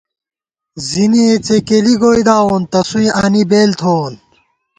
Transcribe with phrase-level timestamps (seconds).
[0.87, 4.13] زِنِئےڅېکېلی گوئیداوون تسوئیں آنی بېل تھووون